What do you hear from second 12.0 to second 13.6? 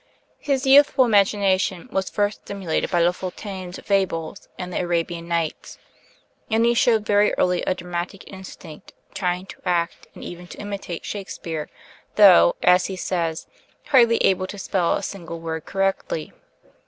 though, as he says,